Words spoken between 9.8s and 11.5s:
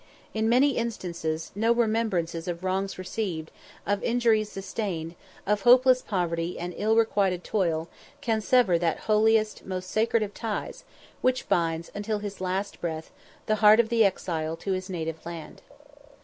sacred of ties, which